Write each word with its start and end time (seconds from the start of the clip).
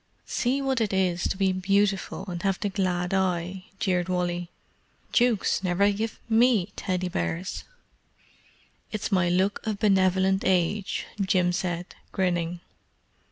"See 0.25 0.63
what 0.63 0.81
it 0.81 0.93
is 0.93 1.25
to 1.27 1.37
be 1.37 1.51
beautiful 1.53 2.25
and 2.27 2.41
have 2.41 2.59
the 2.59 2.69
glad 2.69 3.13
eye!" 3.13 3.65
jeered 3.77 4.09
Wally. 4.09 4.49
"Dukes 5.13 5.63
never 5.63 5.91
give 5.91 6.19
me 6.27 6.69
Teddy 6.75 7.07
bears!" 7.07 7.65
"It's 8.91 9.11
my 9.11 9.29
look 9.29 9.61
of 9.67 9.77
benevolent 9.77 10.41
age," 10.43 11.05
Jim 11.21 11.51
said, 11.51 11.93
grinning. 12.11 12.61